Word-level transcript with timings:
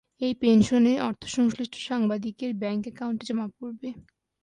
এই 0.21 0.33
পেনশনের 0.41 0.97
অর্থ 1.07 1.21
সংশ্লিষ্ট 1.35 1.75
সাংবাদিকের 1.87 2.51
ব্যাংক 2.61 2.81
অ্যাকাউন্টে 2.85 3.23
জমা 3.29 3.47
পড়বে। 3.57 3.89